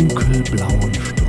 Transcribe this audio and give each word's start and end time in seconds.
dunkelblauen 0.00 0.94
Stunde. 0.94 1.19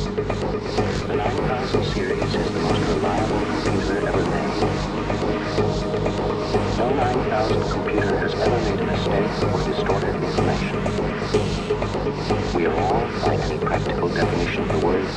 The 0.00 1.14
9000 1.14 1.84
series 1.92 2.22
is 2.22 2.50
the 2.50 2.60
most 2.60 2.80
reliable 2.88 3.40
computer 3.62 4.08
ever 4.08 4.22
made. 4.30 4.60
No 6.78 6.86
9000 6.94 7.70
computer 7.70 8.18
has 8.18 8.32
ever 8.32 8.58
made 8.64 8.80
a 8.80 8.84
mistake 8.86 9.28
or 9.44 9.60
distorted 9.68 10.14
information. 10.16 10.80
We 12.56 12.64
are 12.64 12.76
all, 12.80 13.04
by 13.26 13.34
any 13.44 13.58
practical 13.58 14.08
definition 14.08 14.62
of 14.62 14.68
the 14.80 14.86
words, 14.86 15.14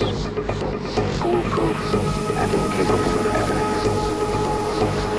foolproof 1.21 1.79
and 2.35 2.51
incapable 2.51 3.19
of 3.19 3.35
error. 4.99 5.12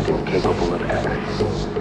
And 0.00 0.08
incapable 0.08 0.74
of 0.74 0.82
error. 0.90 1.79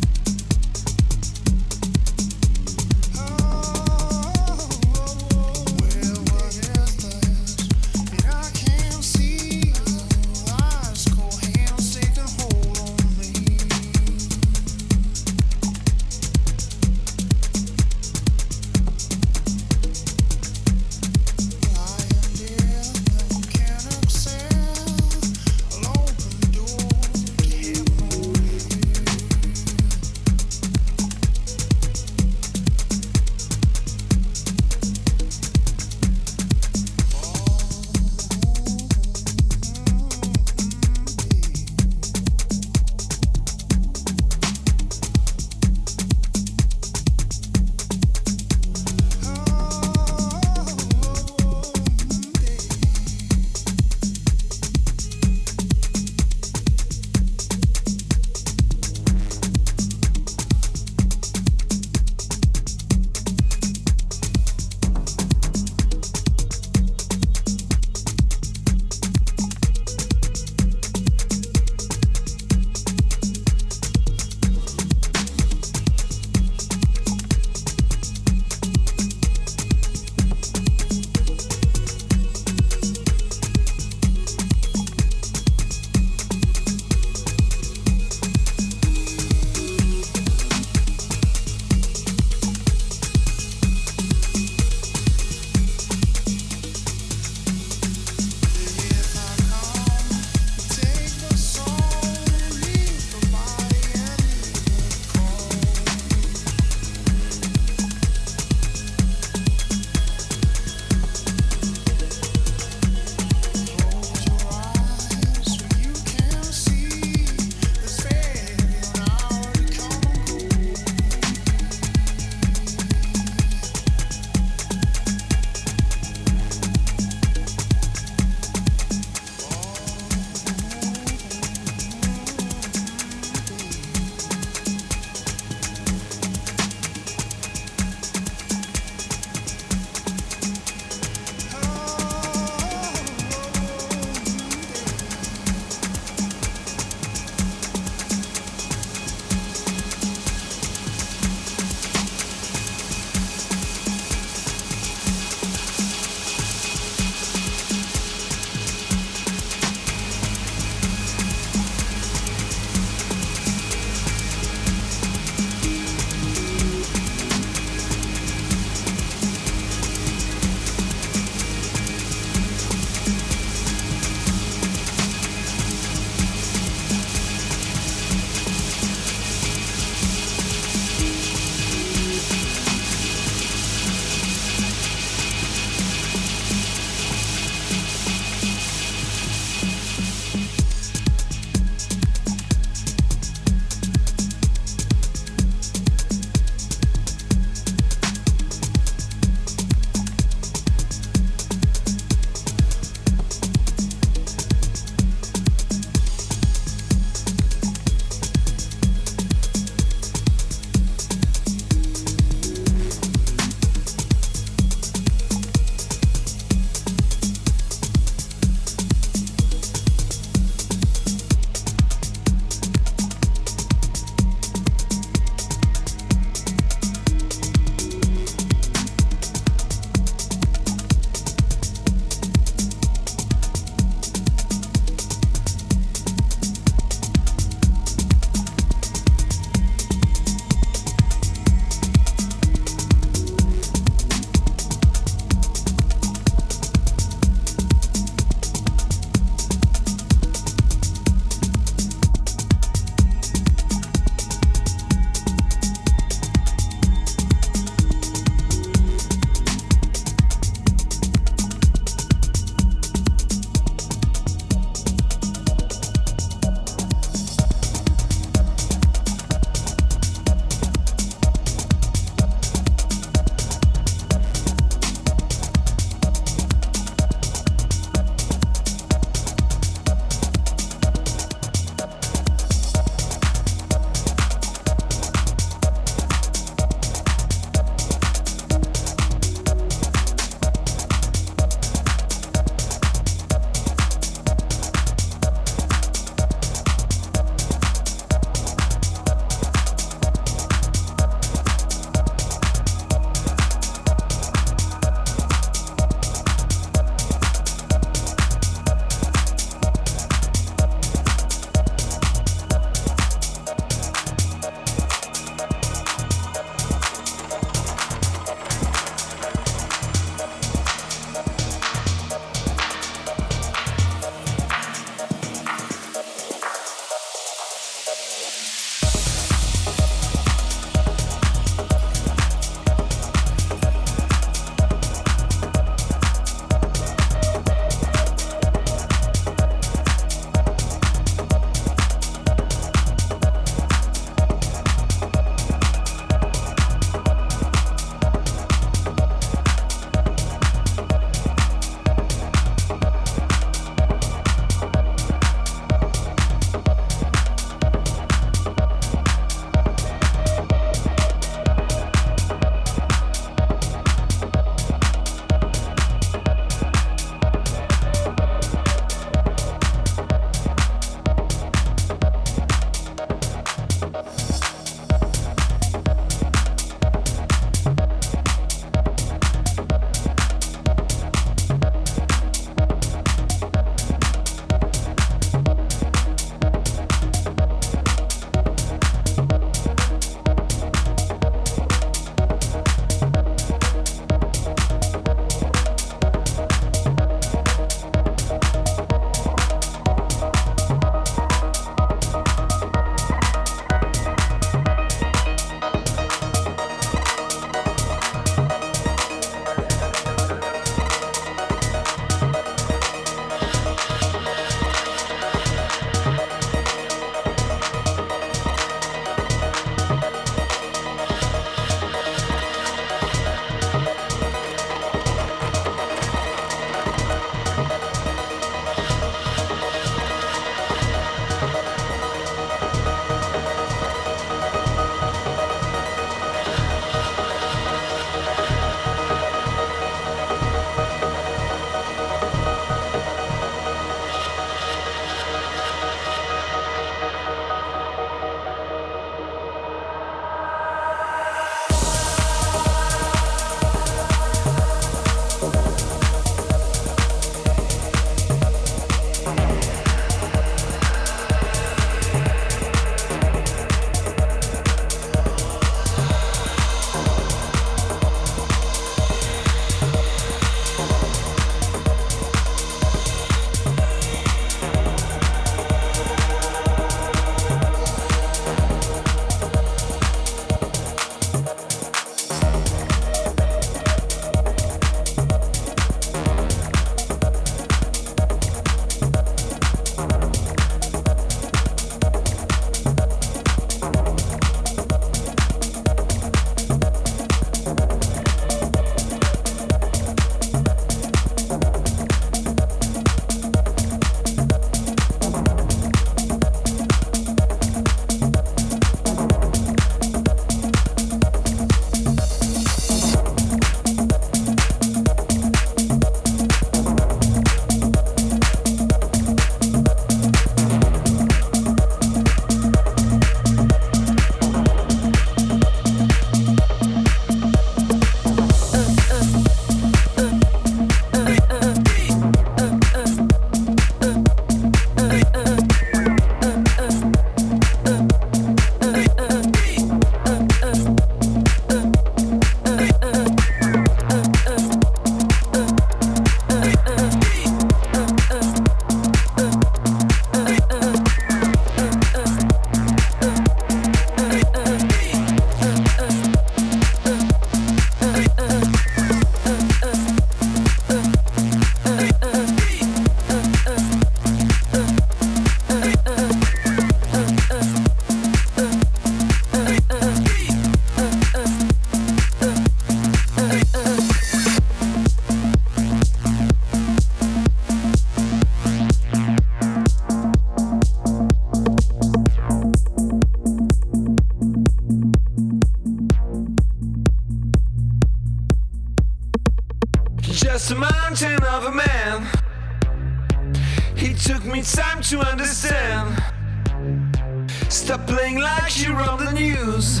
On. 599.56 600.00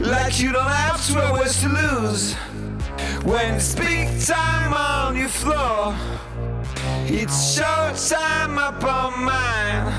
Like 0.00 0.40
you 0.40 0.52
don't 0.52 0.70
have 0.70 1.06
12 1.06 1.38
hours 1.38 1.60
to 1.62 1.68
lose. 1.68 2.34
When 3.24 3.54
it's 3.54 3.74
big 3.74 4.08
time 4.24 4.72
on 4.72 5.16
your 5.16 5.28
floor, 5.28 5.94
it's 7.06 7.54
show 7.54 7.92
time 8.08 8.58
upon 8.58 9.24
mine. 9.24 9.92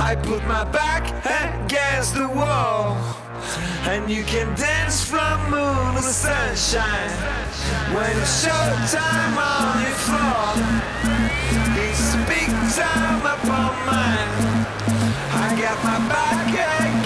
I 0.00 0.16
put 0.16 0.42
my 0.46 0.64
back 0.64 1.04
against 1.24 2.14
the 2.14 2.28
wall, 2.28 2.96
and 3.84 4.10
you 4.10 4.22
can 4.24 4.54
dance 4.56 5.04
from 5.04 5.50
moon 5.50 5.96
to 5.96 6.02
sunshine. 6.02 7.10
When 7.94 8.10
it's 8.16 8.42
show 8.42 8.64
time 8.98 9.36
on 9.36 9.82
your 9.82 9.98
floor, 10.06 10.48
it's 11.84 12.16
big 12.26 12.50
time 12.74 13.20
upon 13.20 13.74
mine. 13.86 14.66
I 15.30 15.56
got 15.60 15.84
my 15.84 15.98
back 16.08 16.48
against 16.48 16.97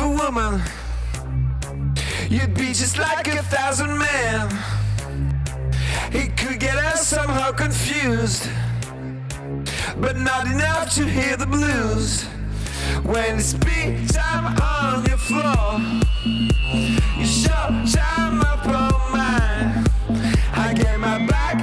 a 0.00 0.08
woman, 0.08 0.60
you'd 2.28 2.54
be 2.54 2.68
just 2.68 2.98
like 2.98 3.26
a 3.28 3.42
thousand 3.44 3.96
men. 3.98 4.48
It 6.12 6.36
could 6.36 6.60
get 6.60 6.76
us 6.76 7.06
somehow 7.06 7.52
confused, 7.52 8.48
but 9.98 10.16
not 10.16 10.46
enough 10.46 10.94
to 10.94 11.04
hear 11.04 11.36
the 11.36 11.46
blues. 11.46 12.24
When 13.02 13.38
it's 13.38 13.54
beat 13.54 14.08
time 14.10 14.56
on 14.60 15.04
your 15.06 15.18
floor, 15.18 15.80
you 17.18 17.26
show 17.26 17.66
time 17.92 18.40
up 18.40 18.66
on 18.66 19.12
mine. 19.12 19.86
I 20.54 20.74
get 20.74 20.98
my 20.98 21.26
back 21.26 21.56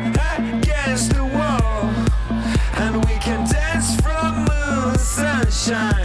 against 0.61 1.13
the 1.13 1.23
wall, 1.23 1.89
and 2.83 3.03
we 3.05 3.15
can 3.19 3.47
dance 3.49 3.99
from 4.01 4.45
moon 4.45 4.97
sunshine. 4.97 6.04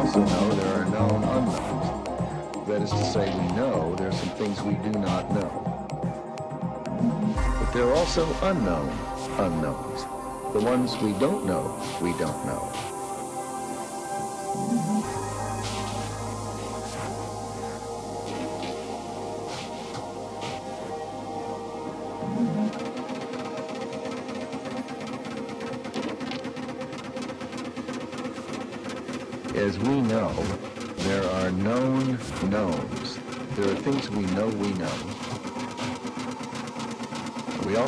Also 0.00 0.24
know 0.24 0.50
there 0.54 0.80
are 0.80 0.86
known 0.86 1.22
unknowns. 1.24 2.66
That 2.66 2.80
is 2.80 2.90
to 2.90 3.04
say, 3.04 3.38
we 3.38 3.48
know 3.54 3.94
there 3.96 4.08
are 4.08 4.12
some 4.12 4.30
things 4.30 4.62
we 4.62 4.72
do 4.76 4.98
not 4.98 5.30
know. 5.30 5.50
But 7.60 7.70
there 7.74 7.84
are 7.84 7.92
also 7.92 8.24
unknown 8.42 8.88
unknowns. 9.38 10.04
The 10.54 10.60
ones 10.60 10.96
we 11.02 11.12
don't 11.18 11.44
know, 11.44 11.78
we 12.00 12.12
don't 12.12 12.46
know. 12.46 12.99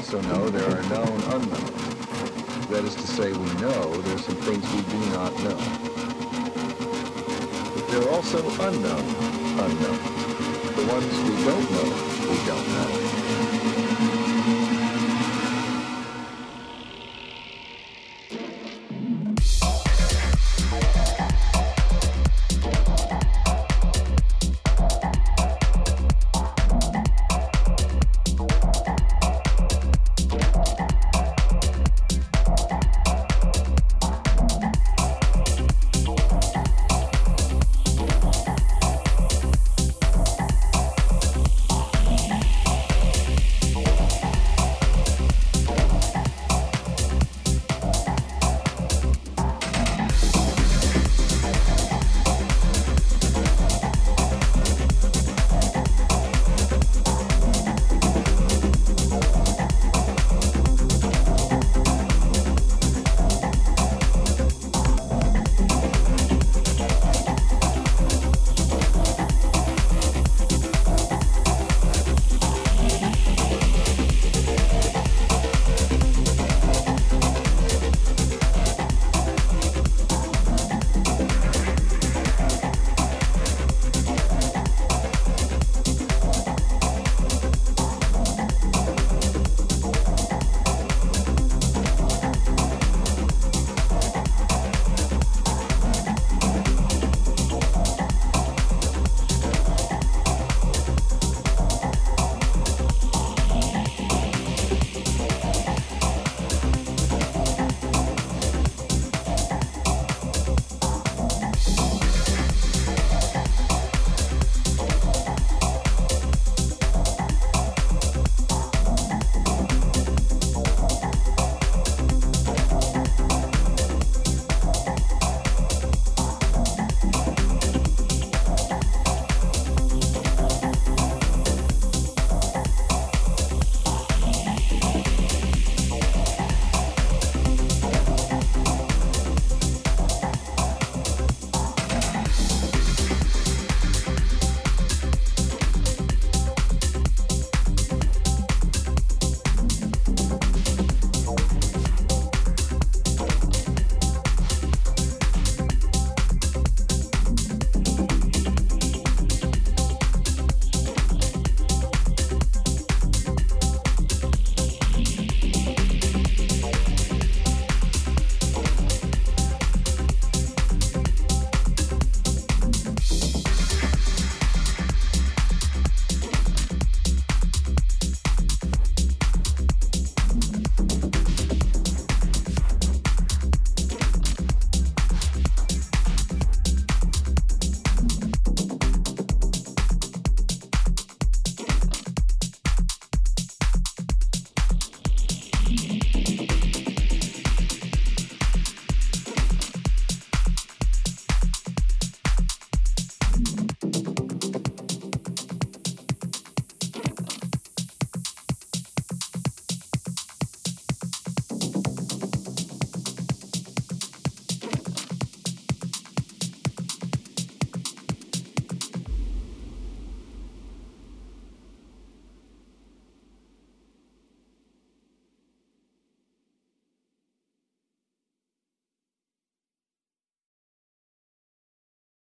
Also 0.02 0.20
know 0.22 0.50
there 0.50 0.68
are 0.68 0.82
known 0.88 1.20
unknowns. 1.30 2.66
That 2.70 2.82
is 2.84 2.96
to 2.96 3.06
say, 3.06 3.32
we 3.32 3.52
know 3.60 3.94
there 4.02 4.16
are 4.16 4.18
some 4.18 4.34
things 4.34 4.64
we 4.74 4.82
do 4.90 4.98
not 5.12 5.32
know. 5.44 5.56
But 7.72 7.86
there 7.86 8.02
are 8.02 8.10
also 8.10 8.40
unknown 8.42 9.06
unknowns. 9.60 10.74
The 10.74 10.86
ones 10.90 11.06
we 11.22 11.44
don't 11.44 11.70
know, 11.70 11.88
we 12.30 12.36
don't 12.48 12.68
know. 12.74 13.21